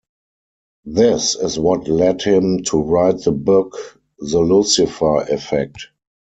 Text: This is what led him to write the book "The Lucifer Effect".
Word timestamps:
This 0.87 1.35
is 1.35 1.59
what 1.59 1.87
led 1.87 2.23
him 2.23 2.63
to 2.63 2.81
write 2.81 3.19
the 3.19 3.31
book 3.31 4.01
"The 4.17 4.39
Lucifer 4.39 5.21
Effect". 5.29 5.89